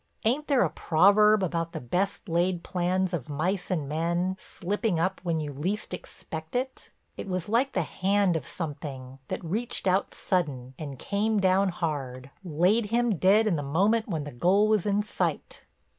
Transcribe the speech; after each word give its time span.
Ain't 0.25 0.47
there 0.47 0.63
a 0.63 0.69
proverb 0.71 1.43
about 1.43 1.73
the 1.73 1.79
best 1.79 2.27
laid 2.27 2.63
plans 2.63 3.13
of 3.13 3.29
mice 3.29 3.69
and 3.69 3.87
men 3.87 4.35
slipping 4.39 4.99
up 4.99 5.21
when 5.21 5.37
you 5.37 5.53
least 5.53 5.93
expect 5.93 6.55
it? 6.55 6.89
It 7.17 7.27
was 7.27 7.47
like 7.47 7.73
the 7.73 7.83
hand 7.83 8.35
of 8.35 8.47
something, 8.47 9.19
that 9.27 9.45
reached 9.45 9.87
out 9.87 10.11
sudden 10.11 10.73
and 10.79 10.97
came 10.97 11.39
down 11.39 11.69
hard, 11.69 12.31
laid 12.43 12.87
him 12.87 13.17
dead 13.17 13.45
in 13.45 13.57
the 13.57 13.61
moment 13.61 14.07
when 14.07 14.23
the 14.23 14.31
goal 14.31 14.67
was 14.67 14.87
in 14.87 15.03
sight. 15.03 15.65